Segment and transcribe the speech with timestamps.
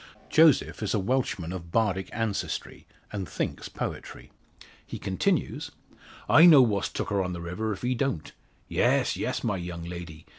[0.31, 4.31] Joseph is a Welshman of Bardic ancestry, and thinks poetry.
[4.83, 5.69] He continues
[6.27, 8.31] "I know what's took her on the river, if he don't.
[8.67, 10.25] Yes yes, my young lady!